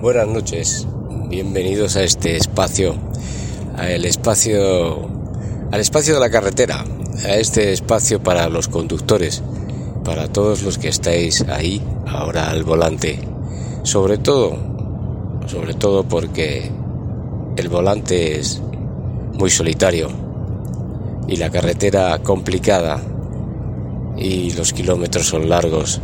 [0.00, 0.86] Buenas noches,
[1.28, 2.94] bienvenidos a este espacio,
[3.76, 5.08] al espacio,
[5.72, 6.84] al espacio de la carretera,
[7.24, 9.42] a este espacio para los conductores,
[10.04, 13.18] para todos los que estáis ahí ahora al volante,
[13.82, 14.56] sobre todo,
[15.46, 16.70] sobre todo porque
[17.56, 18.62] el volante es
[19.36, 20.10] muy solitario
[21.26, 23.02] y la carretera complicada
[24.16, 26.00] y los kilómetros son largos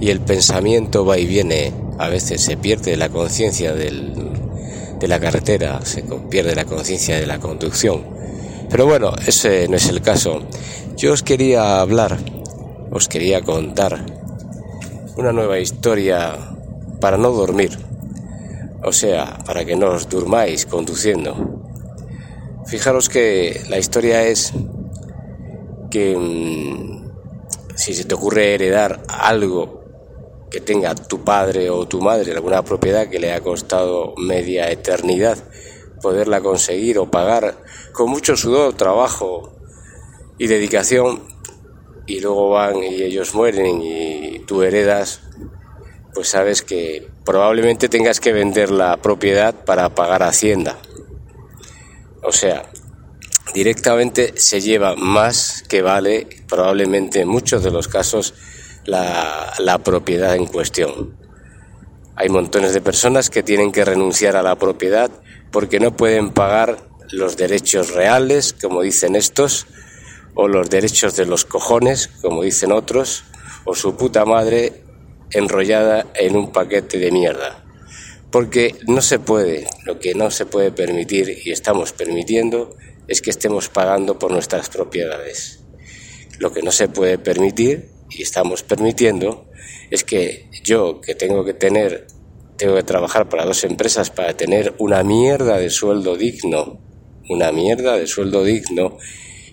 [0.00, 5.84] y el pensamiento va y viene a veces se pierde la conciencia de la carretera,
[5.84, 8.02] se pierde la conciencia de la conducción.
[8.70, 10.40] Pero bueno, ese no es el caso.
[10.96, 12.16] Yo os quería hablar,
[12.90, 13.98] os quería contar
[15.16, 16.38] una nueva historia
[17.00, 17.78] para no dormir.
[18.82, 21.60] O sea, para que no os durmáis conduciendo.
[22.64, 24.54] Fijaros que la historia es
[25.90, 27.10] que mm,
[27.74, 29.79] si se te ocurre heredar algo
[30.50, 35.38] que tenga tu padre o tu madre alguna propiedad que le ha costado media eternidad
[36.00, 37.62] poderla conseguir o pagar
[37.92, 39.52] con mucho sudor, trabajo
[40.38, 41.22] y dedicación
[42.06, 45.20] y luego van y ellos mueren y tú heredas,
[46.14, 50.78] pues sabes que probablemente tengas que vender la propiedad para pagar Hacienda.
[52.22, 52.70] O sea,
[53.54, 58.34] directamente se lleva más que vale, probablemente en muchos de los casos,
[58.90, 61.16] la, propiedad en cuestión.
[62.16, 65.10] Hay montones de personas que tienen que renunciar a la propiedad
[65.50, 69.66] porque no pueden pagar los derechos reales, como dicen estos,
[70.34, 73.24] o los derechos de los cojones, como dicen otros,
[73.64, 74.84] o su puta madre
[75.30, 77.64] enrollada en un paquete de mierda.
[78.30, 82.76] Porque no se puede, lo que no se puede permitir y estamos permitiendo
[83.08, 85.60] es que estemos pagando por nuestras propiedades.
[86.38, 89.46] Lo que no se puede permitir y estamos permitiendo
[89.90, 92.06] es que yo, que tengo que tener,
[92.56, 96.80] tengo que trabajar para dos empresas para tener una mierda de sueldo digno,
[97.28, 98.98] una mierda de sueldo digno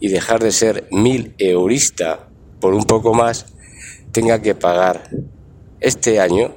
[0.00, 2.28] y dejar de ser mil eurista
[2.60, 3.46] por un poco más,
[4.12, 5.10] tenga que pagar
[5.80, 6.56] este año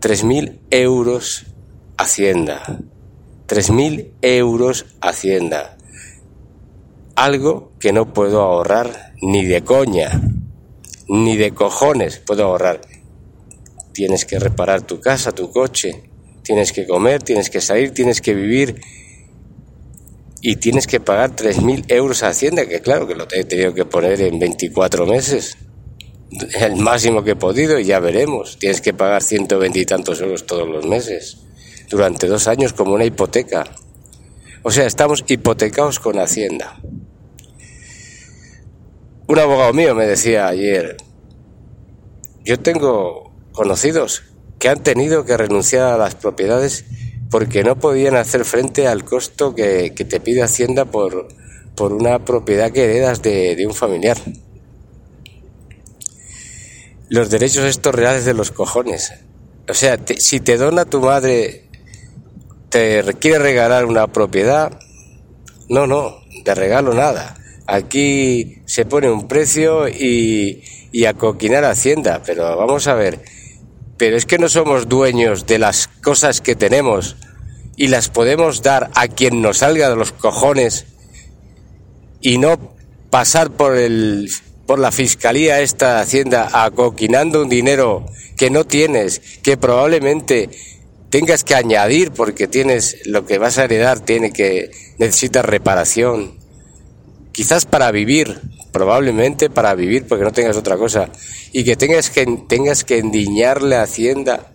[0.00, 1.46] tres mil euros
[1.98, 2.80] Hacienda.
[3.46, 5.76] Tres mil euros Hacienda.
[7.14, 10.31] Algo que no puedo ahorrar ni de coña
[11.12, 12.80] ni de cojones puedo ahorrar.
[13.92, 16.04] Tienes que reparar tu casa, tu coche,
[16.42, 18.80] tienes que comer, tienes que salir, tienes que vivir
[20.40, 23.84] y tienes que pagar 3.000 euros a Hacienda, que claro que lo he tenido que
[23.84, 25.58] poner en 24 meses,
[26.58, 28.56] el máximo que he podido y ya veremos.
[28.58, 31.42] Tienes que pagar 120 y tantos euros todos los meses,
[31.90, 33.64] durante dos años como una hipoteca.
[34.62, 36.80] O sea, estamos hipotecados con Hacienda.
[39.28, 40.96] Un abogado mío me decía ayer,
[42.44, 44.24] yo tengo conocidos
[44.58, 46.84] que han tenido que renunciar a las propiedades
[47.30, 51.28] porque no podían hacer frente al costo que, te pide Hacienda por,
[51.76, 54.18] por una propiedad que heredas de, un familiar.
[57.08, 59.12] Los derechos estos reales de los cojones.
[59.68, 61.68] O sea, si te dona tu madre,
[62.70, 64.78] te quiere regalar una propiedad,
[65.68, 67.36] no, no, de regalo nada
[67.66, 71.14] Aquí se pone un precio y, y a
[71.70, 73.20] Hacienda, pero vamos a ver,
[73.96, 77.16] pero es que no somos dueños de las cosas que tenemos
[77.76, 80.86] y las podemos dar a quien nos salga de los cojones
[82.20, 82.74] y no
[83.10, 84.30] pasar por el
[84.66, 88.06] por la fiscalía esta Hacienda acoquinando un dinero
[88.36, 90.50] que no tienes, que probablemente
[91.10, 96.41] tengas que añadir porque tienes lo que vas a heredar tiene que necesita reparación
[97.32, 98.40] quizás para vivir,
[98.72, 101.10] probablemente para vivir porque no tengas otra cosa,
[101.52, 104.52] y que tengas que, tengas que endiñarle a Hacienda.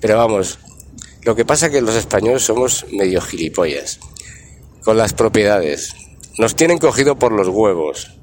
[0.00, 0.58] Pero vamos,
[1.22, 3.98] lo que pasa es que los españoles somos medio gilipollas
[4.82, 5.94] con las propiedades.
[6.38, 8.14] Nos tienen cogido por los huevos.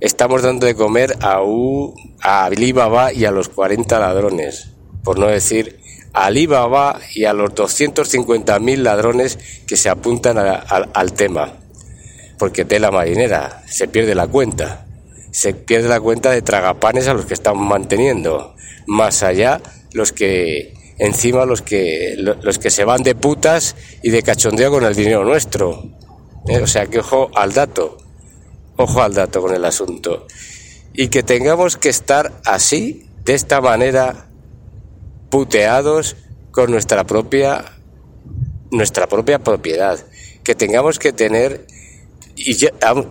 [0.00, 4.70] Estamos dando de comer a, U, a Alibaba y a los 40 ladrones,
[5.02, 5.80] por no decir
[6.12, 11.58] a Alibaba y a los 250.000 ladrones que se apuntan al tema
[12.38, 14.86] porque tela marinera, se pierde la cuenta.
[15.30, 18.54] Se pierde la cuenta de tragapanes a los que estamos manteniendo,
[18.86, 19.60] más allá
[19.92, 24.84] los que encima los que los que se van de putas y de cachondeo con
[24.84, 25.84] el dinero nuestro.
[26.48, 26.58] ¿eh?
[26.58, 27.98] O sea que ojo al dato,
[28.76, 30.26] ojo al dato con el asunto.
[30.94, 34.28] Y que tengamos que estar así, de esta manera,
[35.30, 36.16] puteados
[36.50, 37.64] con nuestra propia
[38.70, 39.98] nuestra propia propiedad,
[40.44, 41.66] que tengamos que tener
[42.38, 42.56] y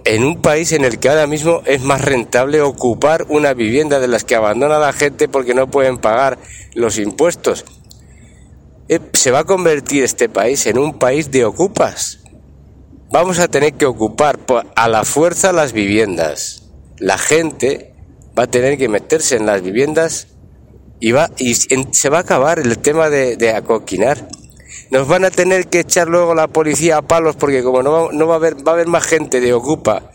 [0.05, 4.07] en un país en el que ahora mismo es más rentable ocupar una vivienda de
[4.07, 6.39] las que abandona la gente porque no pueden pagar
[6.73, 7.65] los impuestos.
[8.87, 12.19] Eh, se va a convertir este país en un país de ocupas.
[13.11, 14.39] Vamos a tener que ocupar
[14.75, 16.69] a la fuerza las viviendas.
[16.97, 17.93] La gente
[18.37, 20.27] va a tener que meterse en las viviendas
[20.99, 24.29] y, va, y se va a acabar el tema de, de acoquinar
[24.89, 28.27] nos van a tener que echar luego la policía a palos porque como no, no
[28.27, 30.11] va a haber va a haber más gente de ocupa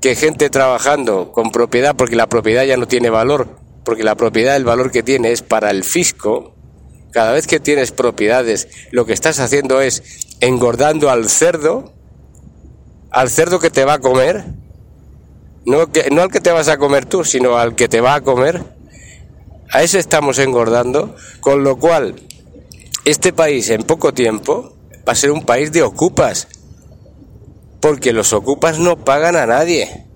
[0.00, 3.48] que gente trabajando con propiedad porque la propiedad ya no tiene valor
[3.84, 6.54] porque la propiedad el valor que tiene es para el fisco.
[7.12, 11.94] Cada vez que tienes propiedades lo que estás haciendo es engordando al cerdo
[13.10, 14.44] al cerdo que te va a comer
[15.64, 18.14] no, que, no al que te vas a comer tú sino al que te va
[18.14, 18.62] a comer.
[19.72, 22.14] A ese estamos engordando con lo cual
[23.06, 24.76] este país en poco tiempo
[25.08, 26.48] va a ser un país de ocupas,
[27.80, 30.06] porque los ocupas no pagan a nadie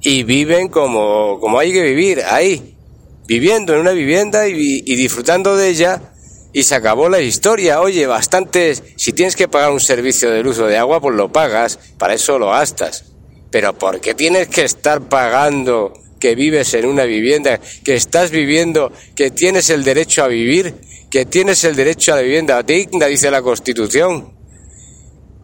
[0.00, 2.78] y viven como, como hay que vivir, ahí,
[3.26, 6.14] viviendo en una vivienda y, y disfrutando de ella
[6.54, 7.82] y se acabó la historia.
[7.82, 11.30] Oye, bastantes, si tienes que pagar un servicio de luz o de agua, pues lo
[11.32, 13.12] pagas, para eso lo gastas.
[13.50, 15.92] Pero ¿por qué tienes que estar pagando
[16.24, 20.74] que vives en una vivienda, que estás viviendo, que tienes el derecho a vivir
[21.10, 24.32] que tienes el derecho a la vivienda digna, dice la Constitución.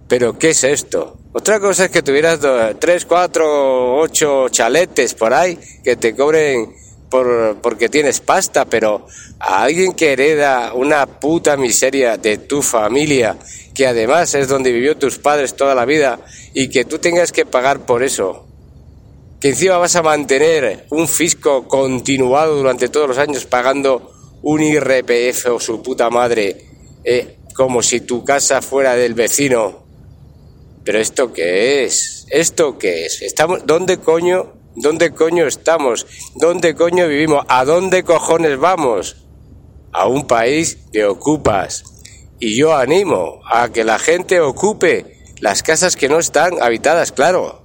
[0.09, 1.19] Pero ¿qué es esto?
[1.35, 2.41] Otra cosa es que tuvieras
[2.81, 6.75] tres, cuatro, ocho chaletes por ahí que te cobren
[7.11, 9.07] por, porque tienes pasta, pero
[9.39, 13.37] a alguien que hereda una puta miseria de tu familia,
[13.73, 16.19] que además es donde vivió tus padres toda la vida,
[16.53, 18.50] y que tú tengas que pagar por eso,
[19.41, 25.47] que encima vas a mantener un fisco continuado durante todos los años pagando un IRPF
[25.47, 26.67] o su puta madre,
[27.05, 29.83] eh, como si tu casa fuera del vecino.
[30.85, 32.27] Pero esto qué es?
[32.29, 33.23] ¿Esto qué es?
[33.23, 34.53] Estamos ¿dónde coño?
[34.77, 36.07] ¿Dónde coño estamos?
[36.37, 37.45] ¿Dónde coño vivimos?
[37.49, 39.25] ¿A dónde cojones vamos?
[39.93, 41.85] A un país que ocupas.
[42.39, 47.60] Y yo animo a que la gente ocupe las casas que no están habitadas, claro,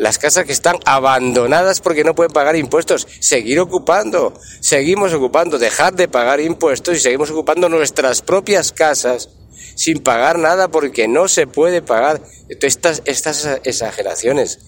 [0.00, 5.94] las casas que están abandonadas porque no pueden pagar impuestos, seguir ocupando, seguimos ocupando, dejar
[5.94, 9.28] de pagar impuestos y seguimos ocupando nuestras propias casas
[9.74, 14.60] sin pagar nada porque no se puede pagar estas, estas exageraciones.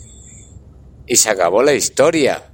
[1.06, 2.50] Y se acabó la historia.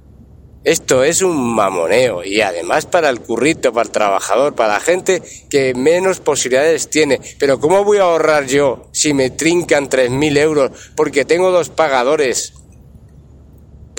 [0.63, 5.21] Esto es un mamoneo y además para el currito, para el trabajador, para la gente
[5.49, 7.19] que menos posibilidades tiene.
[7.39, 12.53] Pero ¿cómo voy a ahorrar yo si me trincan 3.000 euros porque tengo dos pagadores?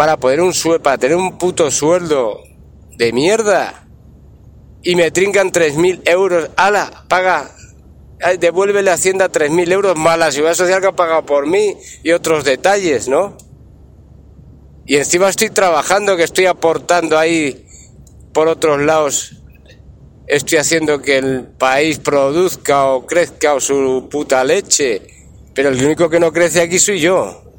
[0.01, 2.43] Para poder un para tener un puto sueldo
[2.97, 3.87] de mierda
[4.83, 7.55] y me trincan 3.000 euros, ala, paga,
[8.39, 12.13] devuelve la hacienda 3.000 euros más la seguridad social que ha pagado por mí y
[12.13, 13.37] otros detalles, ¿no?
[14.87, 17.67] Y encima estoy trabajando, que estoy aportando ahí
[18.33, 19.37] por otros lados,
[20.27, 25.03] estoy haciendo que el país produzca o crezca o su puta leche,
[25.53, 27.50] pero el único que no crece aquí soy yo.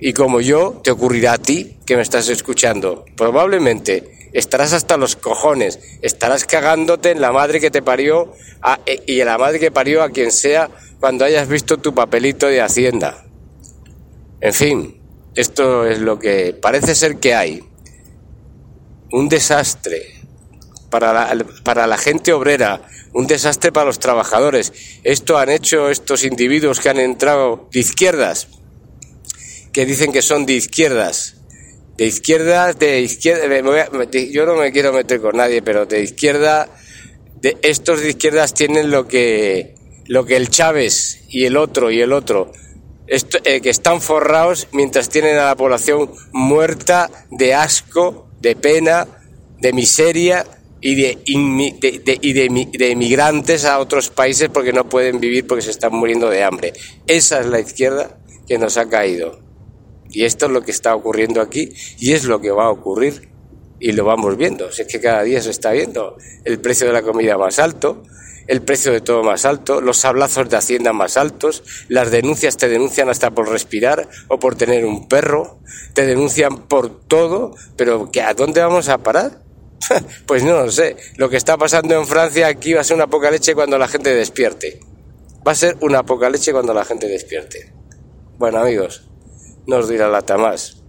[0.00, 3.04] Y como yo, te ocurrirá a ti que me estás escuchando.
[3.16, 8.32] Probablemente estarás hasta los cojones, estarás cagándote en la madre que te parió
[8.86, 12.46] e, y en la madre que parió a quien sea cuando hayas visto tu papelito
[12.46, 13.24] de Hacienda.
[14.40, 15.00] En fin,
[15.34, 17.64] esto es lo que parece ser que hay.
[19.10, 20.02] Un desastre
[20.90, 24.72] para la, para la gente obrera, un desastre para los trabajadores.
[25.02, 28.48] Esto han hecho estos individuos que han entrado de izquierdas,
[29.78, 31.36] que dicen que son de izquierdas.
[31.96, 33.44] De izquierdas, de izquierda,
[34.28, 36.68] yo no me quiero meter con nadie, pero de izquierda,
[37.40, 42.00] de, estos de izquierdas tienen lo que, lo que el Chávez y el otro y
[42.00, 42.50] el otro,
[43.06, 49.06] eh, que están forrados mientras tienen a la población muerta de asco, de pena,
[49.60, 50.44] de miseria
[50.80, 55.62] y de, de, y de, de, emigrantes a otros países porque no pueden vivir porque
[55.62, 56.72] se están muriendo de hambre.
[57.06, 58.18] Esa es la izquierda
[58.48, 59.46] que nos ha caído.
[60.10, 63.28] Y esto es lo que está ocurriendo aquí y es lo que va a ocurrir
[63.80, 64.68] y lo vamos viendo.
[64.68, 68.02] es que cada día se está viendo el precio de la comida más alto,
[68.46, 72.68] el precio de todo más alto, los sablazos de Hacienda más altos, las denuncias te
[72.68, 75.60] denuncian hasta por respirar o por tener un perro,
[75.92, 79.42] te denuncian por todo, pero ¿a dónde vamos a parar?
[80.26, 80.96] pues no lo sé.
[81.16, 83.88] Lo que está pasando en Francia aquí va a ser una poca leche cuando la
[83.88, 84.80] gente despierte.
[85.46, 87.72] Va a ser una poca leche cuando la gente despierte.
[88.38, 89.08] Bueno, amigos,
[89.68, 90.82] no os dirá lata más.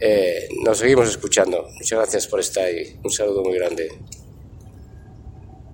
[0.00, 1.68] Eh, nos seguimos escuchando.
[1.78, 2.98] Muchas gracias por estar ahí.
[3.04, 3.92] Un saludo muy grande.